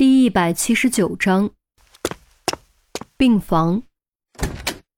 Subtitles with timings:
[0.00, 1.50] 第一百七十九章，
[3.18, 3.82] 病房。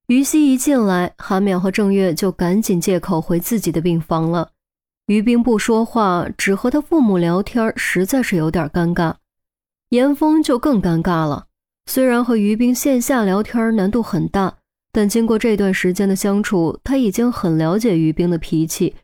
[0.07, 4.53] 于西一进来，韩淼和郑月就赶紧借口回自己的病房了。
[5.07, 9.17] 于冰不说话，只和他父母聊天，实在是有点尴尬。
[9.89, 11.47] 严峰就更尴尬了。
[11.87, 14.59] 虽然和于冰线下聊天难度很大，
[14.93, 18.95] 但经过这段时间的相处，他已经很了解于冰的脾气。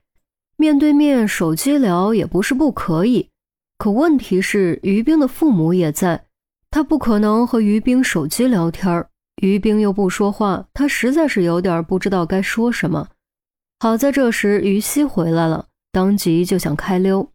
[0.56, 3.30] 面对面手机聊也不是不可以。
[3.78, 6.26] 可问题是，于冰的父母也在，
[6.68, 9.06] 他不可能和于冰手机聊天
[9.40, 13.08] 于冰又不说话，他实在是有点不知道该说什么。
[13.78, 17.30] 好在这时于西回来了，当即就想开溜。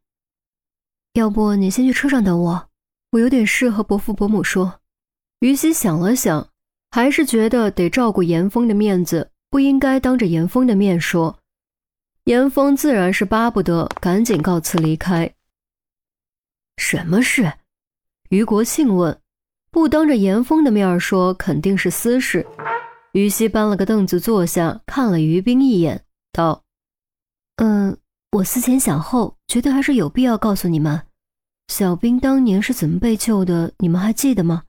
[1.14, 2.68] 要不你先去车上等我，
[3.12, 4.82] 我有点事和伯父伯母说。
[5.40, 6.50] 于西想了想，
[6.92, 11.40] 还是觉得得照顾严峰的面子，不应该当着严峰的面说。
[12.26, 15.34] 严峰自然是巴不得赶紧告辞离开。
[16.78, 17.54] 什么事？
[18.30, 19.20] 于国庆问。
[19.72, 22.46] 不当着严峰的面说，肯定是私事。
[23.14, 26.64] 于西搬了个凳子坐下，看了于冰一眼，道
[27.58, 27.98] ：“嗯，
[28.34, 31.02] 我思前想后，觉得还是有必要告诉你们，
[31.68, 34.64] 小兵当年是怎么被救的，你们还记得吗？”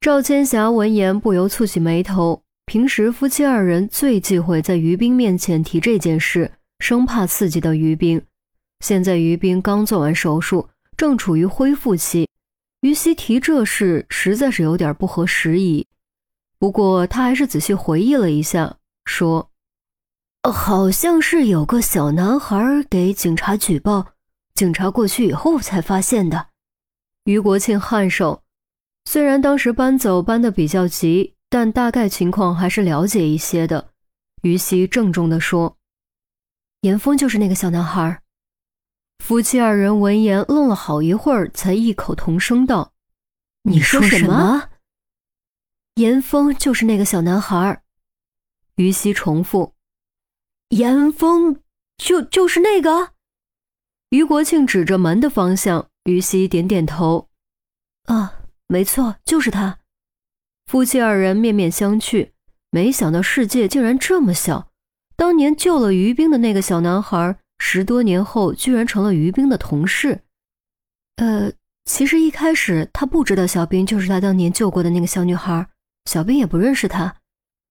[0.00, 2.42] 赵千霞闻言不由蹙起眉头。
[2.66, 8.22] 平时夫妻二人最忌讳在于冰面前提这件事，生怕刺激到于冰。
[8.80, 12.28] 现在于斌刚做完手术，正处于恢复期，
[12.80, 15.86] 于西提这事实在是有点不合时宜。
[16.58, 19.50] 不过他还是仔细回忆了一下，说
[20.50, 24.12] ：“好像是有个小男孩给警察举报，
[24.54, 26.48] 警察过去以后才发现的。”
[27.24, 28.42] 于国庆颔首，
[29.04, 33.90] 虽然当时搬走搬得比较急，但大概情况还是了解一些的。
[34.42, 35.76] 于西郑重地说
[36.82, 38.20] ：“严峰就是那个小男孩。”
[39.18, 42.92] 夫妻二人闻言愣了好一会儿，才异口同声道
[43.64, 44.70] ：“你说什么？”
[45.96, 47.82] 严峰就是那个小男孩。
[48.76, 49.74] 于西重复
[50.70, 51.60] ：“严峰
[51.98, 53.10] 就就是那个。”
[54.10, 57.28] 于国庆指着门的方向，于西点点头
[58.06, 59.80] ：“啊，没错，就是他。”
[60.64, 62.30] 夫妻二人面面相觑，
[62.70, 64.70] 没想到世界竟然这么小。
[65.16, 67.38] 当年救了于冰的那个小男孩。
[67.58, 70.22] 十多年后，居然成了于冰的同事。
[71.16, 71.52] 呃，
[71.84, 75.68] 其实一开始他不知道小兵就是他当年救过的那个小女孩，
[76.04, 77.16] 小兵也不认识他，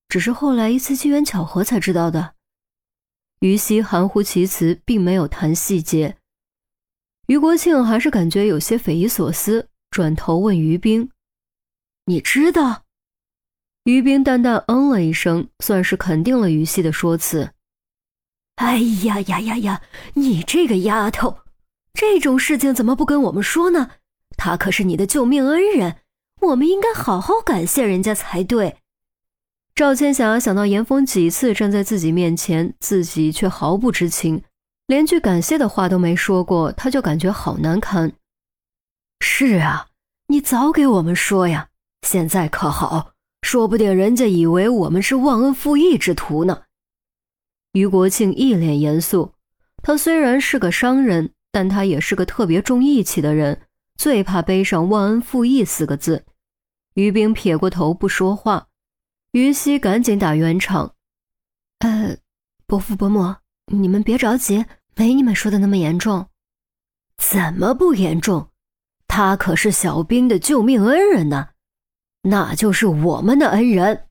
[0.09, 2.35] 只是后来一次机缘巧合才知道的。
[3.39, 6.17] 于西含糊其辞，并没有谈细节。
[7.27, 11.09] 于国庆还是感觉有些匪夷所思，转头问于冰
[12.05, 12.83] ：“你知道？”
[13.85, 17.51] 于冰淡淡嗯了一声，算是肯定了于西的说辞。
[18.57, 19.81] 哎呀呀呀呀！
[20.16, 21.40] 你这个丫头，
[21.94, 23.91] 这种事情怎么不跟我们说呢？
[24.35, 25.97] 他可是你的救命恩人，
[26.41, 28.78] 我们应该好好感谢人家才对。
[29.75, 34.41] 赵千霞想到严峰几次站在自己面前，自己却毫不知情，
[34.88, 38.12] 连句感谢的话都没说过，她就感觉好难堪。
[39.19, 39.88] 是啊，
[40.29, 41.69] 你早给我们说呀！
[42.01, 43.12] 现在可好，
[43.44, 46.63] 说不定人家以为我们是忘恩负义之徒呢。
[47.73, 49.33] 于国庆一脸严肃，
[49.83, 53.61] 他虽然是个商人，但他也是个特别重义气的人，
[53.95, 56.25] 最怕背上“忘恩负义”四个字。
[56.95, 58.67] 于冰撇过头不说话，
[59.31, 60.95] 于西赶紧打圆场
[61.79, 62.17] ：“呃，
[62.66, 63.35] 伯父伯母，
[63.67, 66.28] 你们别着急，没你们说的那么严重。
[67.17, 68.49] 怎么不严重？
[69.07, 71.49] 他可是小兵的救命恩人呢，
[72.23, 74.05] 那就是我们的恩人。”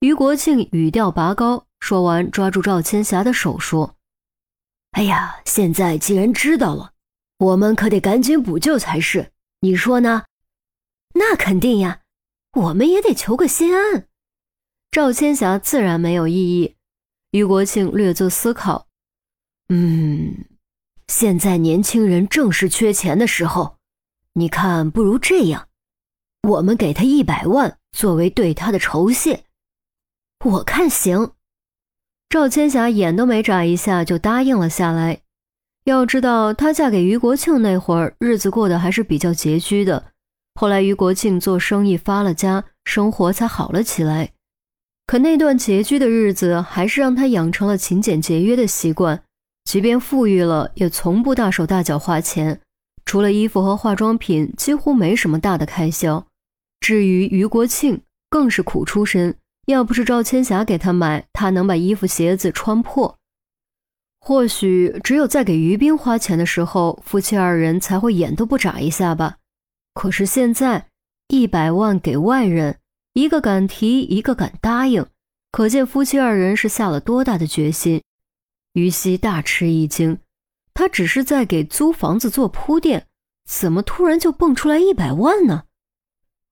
[0.00, 1.66] 于国庆语调拔高。
[1.82, 3.96] 说完，抓住赵千霞的手说
[4.92, 6.92] ：“哎呀，现在既然知道了，
[7.38, 9.32] 我们可得赶紧补救才是。
[9.62, 10.26] 你说呢？
[11.14, 12.02] 那肯定呀，
[12.52, 14.06] 我们也得求个心安。”
[14.92, 16.76] 赵千霞自然没有异议。
[17.32, 18.86] 于国庆略作思考
[19.68, 20.46] ：“嗯，
[21.08, 23.78] 现在年轻人正是缺钱的时候，
[24.34, 25.66] 你看，不如这样，
[26.42, 29.46] 我们给他一百万作为对他的酬谢。
[30.44, 31.32] 我看行。”
[32.32, 35.18] 赵千霞眼都没眨一下就答应了下来。
[35.84, 40.02] 要知道，她嫁给于国庆那会儿，日子过得还是比较拮据的。
[40.54, 44.30] 后来于国庆做生意发了家，生活才好了起来。
[45.06, 49.22] 可那段拮据的日子，还是让她养成了勤俭节约的习惯。
[49.66, 52.62] 即便富裕了，也从不大手大脚花钱，
[53.04, 56.26] 除了衣服和化妆品，几乎没什么大的开销。
[56.80, 58.00] 至于于国庆，
[58.30, 59.34] 更是苦出身。
[59.66, 63.18] 要不是赵千霞给他买，他能把衣服鞋子穿破。
[64.20, 69.38] 或许只有在给于冰花钱的时候，夫妻二人才会眼都不眨一下吧。
[69.94, 70.88] 可是现在
[71.28, 72.78] 一百万给外人，
[73.14, 75.06] 一个敢提，一个敢答应，
[75.50, 78.02] 可见夫妻二人是下了多大的决心。
[78.74, 80.18] 于西大吃一惊，
[80.72, 83.06] 他只是在给租房子做铺垫，
[83.44, 85.64] 怎么突然就蹦出来一百万呢？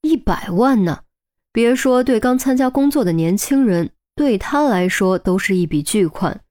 [0.03, 1.05] 一百万呢？
[1.53, 6.45] 别说对刚参加工作的年轻人，对他来说都是一笔巨款。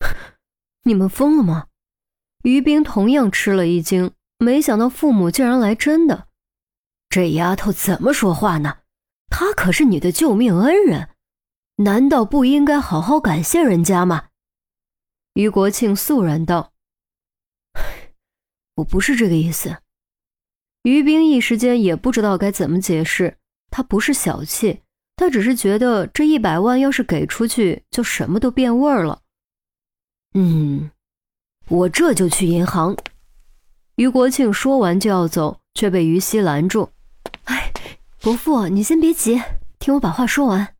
[0.84, 1.68] 你们疯了吗？
[2.42, 6.28] 于冰同样吃了一惊，没想到父母竟然来真的。
[7.08, 8.78] 这丫头怎么说话呢？
[9.28, 11.10] 她可是你的救命恩人，
[11.76, 14.28] 难道不应该好好感谢人家吗？
[15.34, 16.72] 于国庆肃然道
[18.76, 19.78] ：“我不是这个意思。”
[20.82, 23.38] 于冰一时间也不知道该怎么解释。
[23.70, 24.80] 他不是小气，
[25.16, 29.20] 他只是觉得这一百万要是给出去，就什么都变味儿了。
[30.34, 30.90] 嗯，
[31.68, 32.96] 我这就去银行。
[33.96, 36.90] 于国庆说完就要走，却被于西拦住。
[37.44, 37.72] “哎，
[38.20, 39.42] 伯父，你先别急，
[39.78, 40.74] 听我把话说完。”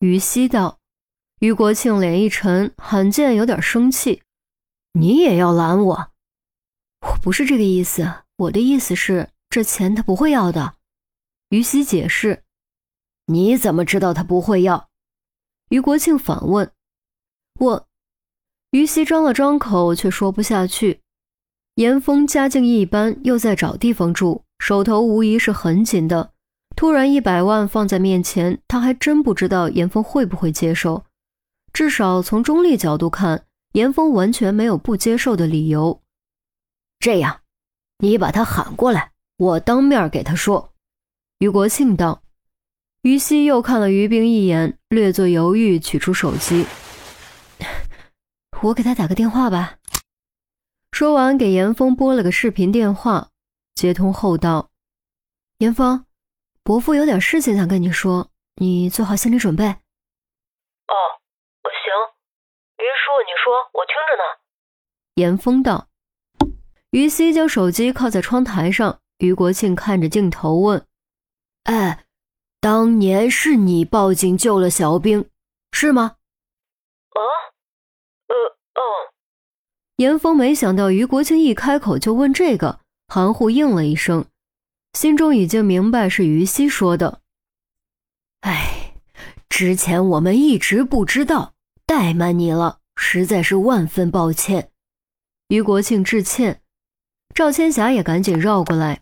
[0.00, 0.78] 于西道。
[1.38, 4.22] 于国庆脸一沉，罕见有点生气
[4.94, 6.10] ：“你也要拦我？
[7.00, 10.74] 我不是这个意思，我的意思是，这钱他不会要的。”
[11.52, 12.44] 于西解释
[13.28, 14.88] ：“你怎么知道他不会要？”
[15.68, 16.72] 于国庆反问
[17.60, 17.88] ：“我。”
[18.72, 21.02] 于西张了张口，却说不下去。
[21.74, 26.32] 严峰家境一般，又在找地方住，手头无疑是很紧的。
[26.74, 31.04] 突然一百万放在面前，他还真不知道严峰会不会接受。
[31.74, 36.00] 至少从中立角度看，严峰完全没有不接受的理由。
[36.98, 37.42] 这样，
[37.98, 40.70] 你把他喊过来，我当面给他说。”
[41.42, 42.22] 于国庆道。
[43.02, 46.64] 于西又看了于冰一眼，略作犹豫，取出手机
[48.62, 49.78] ：“我给他打个电话吧。”
[50.92, 53.30] 说完，给严峰拨了个视频电话。
[53.74, 54.70] 接通后道
[55.58, 56.04] ：“严峰，
[56.62, 60.94] 伯父有点事情想跟你说，你做好心理准备。”哦，
[61.64, 61.74] 行，
[62.78, 64.22] 于叔你说，我听着呢。
[65.16, 65.88] 严峰道。
[66.92, 70.86] 于西将手机靠在窗台上，于国庆看着镜头问
[71.64, 72.04] ：“哎，
[72.60, 75.28] 当年是你报警救了小兵，
[75.72, 76.16] 是吗
[77.14, 77.20] ？”“啊，
[78.28, 78.34] 呃，
[78.74, 78.82] 哦。”
[79.96, 84.24] 严峰没想到于国庆一开口就问这个，含糊应了一声，
[84.94, 87.20] 心中已经明白是于西说的。
[88.40, 88.94] 哎，
[89.48, 91.54] 之前我们一直不知道，
[91.86, 92.80] 怠慢你了。
[92.94, 94.70] 实在是万分抱歉，
[95.48, 96.62] 于国庆致歉。
[97.34, 99.00] 赵千霞也赶紧绕过来，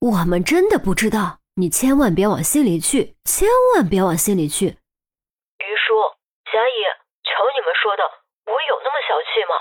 [0.00, 4.66] 我们真的不知道，你千万别往心里去，千万别往心里去。
[4.66, 5.94] 于叔、
[6.46, 6.80] 霞姨，
[7.22, 8.02] 瞧你们说的，
[8.46, 9.54] 我有那么小气吗？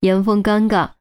[0.00, 0.92] 严峰尴尬，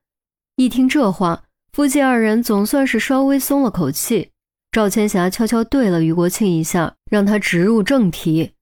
[0.55, 4.31] 一听这话，夫妻二人总算是稍微松了口气。
[4.71, 8.53] 赵千霞悄悄对了于国庆一下，让他直入正题。